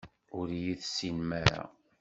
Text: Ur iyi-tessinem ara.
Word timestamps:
Ur 0.37 0.47
iyi-tessinem 0.51 1.29
ara. 1.41 1.63